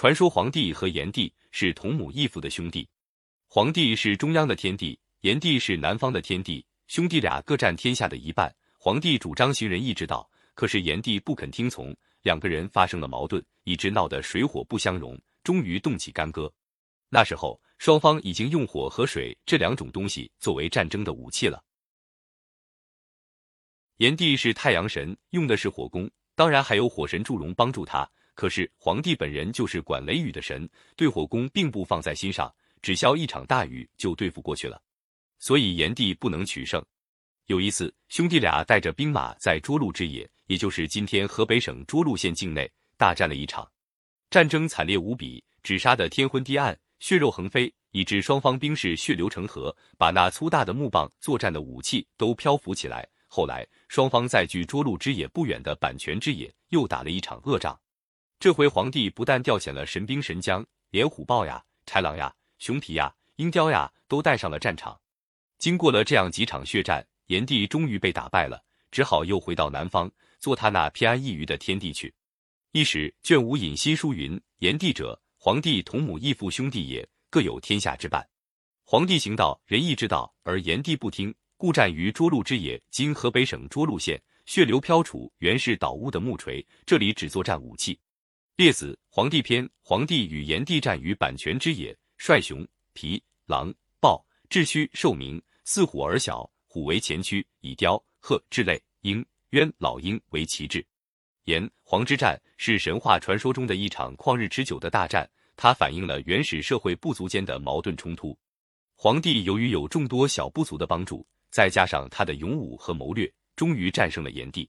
[0.00, 2.88] 传说黄帝和炎帝是同母异父的兄弟，
[3.46, 8.50] 黄帝是中央的天帝，炎帝是南方的天帝，兄弟俩各占天下的一半。
[8.78, 16.50] 黄帝主张行仁义之道，可是炎帝不肯听从，两个人发生了矛盾，一直闹得水火不相容，终于动起干戈。
[17.10, 21.62] 那时候，双方已经用火和水这两种东西作为战争的武器了。
[23.98, 28.10] 炎帝是太阳神，用的是火攻，当然还有火神祝融帮助他。
[28.34, 34.80] 可是皇帝本人就是管雷雨的神，对火攻并不放在心上，只消一场大雨就对付过去了。
[35.38, 36.84] 所以炎帝不能取胜。
[37.46, 43.68] 有一次，兄弟俩带着兵马在涿鹿之野，也就是今天河北省涿鹿县境内，大战了一场，
[44.30, 53.08] 战争惨烈无比，只杀得天昏地暗，血肉横飞，以致双方兵士血流成河，把那粗大的木棒作战的武器都漂浮起来。
[53.26, 57.78] 后来，双方在距涿鹿之野不远的阪泉之野又打了一场恶仗。
[58.40, 64.98] 这回皇帝不但调遣了神兵神将，连虎豹呀、豺狼呀、熊皮呀、鹰雕呀都带上了战场。
[65.58, 68.58] 经过了这样几场血战，炎帝终于被打败了，
[68.90, 72.14] 只好又回到南方，做他那偏安一隅的天地去。
[72.72, 78.26] 一史卷五引新书云：“炎帝者，皇帝同母异父兄弟也，各有天下之半。
[78.84, 88.00] 皇帝行道仁义之道，而炎帝不听，故战于涿鹿之野，今河北省涿鹿县，血流飘杵，原是捣乌的木锤，这里只作战武器。”
[88.60, 100.86] 列子《黄帝篇》：黄帝与炎帝战于阪泉之野，率熊、皮、狼、豹、雉虚兽名，似虎而小，虎为前驱，以雕、鹤、雉类、鹰、鸢、老鹰为旗帜。
[101.44, 108.38] 炎黄之战是神话传说中的一场旷日持久的大战，它反映了原始社会部族间的矛盾冲突。
[108.94, 114.68] 黄帝由于有众多小部族的帮助，再加上他的勇武和谋略，终于战胜了炎帝。